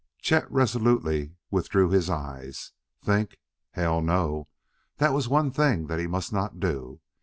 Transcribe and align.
Chet 0.19 0.51
resolutely 0.51 1.35
withdrew 1.51 1.91
his 1.91 2.09
eyes. 2.09 2.71
Think? 3.03 3.37
Hell, 3.73 4.01
no! 4.01 4.47
That 4.97 5.13
was 5.13 5.29
one 5.29 5.51
thing 5.51 5.85
that 5.85 5.99
he 5.99 6.07
must 6.07 6.33
not 6.33 6.59
do. 6.59 7.01